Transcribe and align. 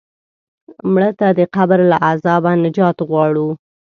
مړه 0.93 1.11
ته 1.19 1.27
د 1.37 1.39
قبر 1.55 1.79
له 1.91 1.97
عذابه 2.09 2.51
نجات 2.63 2.97
غواړو 3.07 3.47